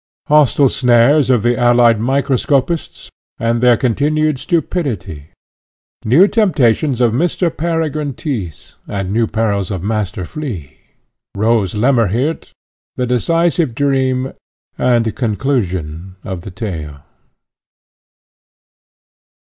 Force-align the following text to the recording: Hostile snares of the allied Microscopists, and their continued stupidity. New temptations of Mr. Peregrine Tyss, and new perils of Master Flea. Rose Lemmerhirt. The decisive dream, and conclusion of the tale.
Hostile 0.29 0.67
snares 0.67 1.29
of 1.29 1.43
the 1.43 1.55
allied 1.55 1.99
Microscopists, 1.99 3.11
and 3.37 3.61
their 3.61 3.77
continued 3.77 4.39
stupidity. 4.39 5.25
New 6.03 6.27
temptations 6.27 6.99
of 6.99 7.11
Mr. 7.13 7.55
Peregrine 7.55 8.15
Tyss, 8.15 8.73
and 8.87 9.13
new 9.13 9.27
perils 9.27 9.69
of 9.69 9.83
Master 9.83 10.25
Flea. 10.25 10.75
Rose 11.37 11.75
Lemmerhirt. 11.75 12.51
The 12.95 13.05
decisive 13.05 13.75
dream, 13.75 14.33
and 14.75 15.15
conclusion 15.15 16.15
of 16.23 16.41
the 16.41 16.49
tale. 16.49 17.01